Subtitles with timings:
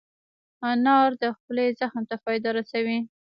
[0.69, 2.97] انار د خولې زخم ته فایده رسوي.